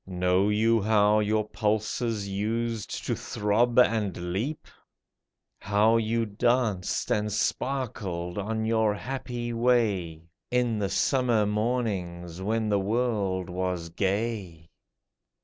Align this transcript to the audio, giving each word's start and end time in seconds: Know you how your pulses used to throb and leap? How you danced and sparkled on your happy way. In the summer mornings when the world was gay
Know 0.07 0.49
you 0.49 0.81
how 0.81 1.19
your 1.19 1.47
pulses 1.47 2.27
used 2.27 3.05
to 3.05 3.13
throb 3.15 3.77
and 3.77 4.33
leap? 4.33 4.65
How 5.59 5.97
you 5.97 6.25
danced 6.25 7.11
and 7.11 7.31
sparkled 7.31 8.39
on 8.39 8.65
your 8.65 8.95
happy 8.95 9.53
way. 9.53 10.23
In 10.49 10.79
the 10.79 10.89
summer 10.89 11.45
mornings 11.45 12.41
when 12.41 12.67
the 12.67 12.79
world 12.79 13.47
was 13.47 13.89
gay 13.89 14.71